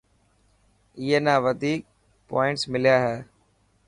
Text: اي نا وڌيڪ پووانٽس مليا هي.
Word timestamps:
اي 0.99 1.17
نا 1.25 1.33
وڌيڪ 1.43 1.81
پووانٽس 2.27 2.61
مليا 2.71 2.97
هي. 3.05 3.17